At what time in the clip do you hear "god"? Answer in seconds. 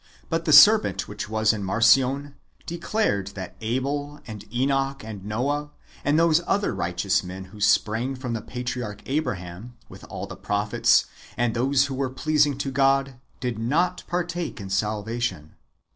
12.71-13.19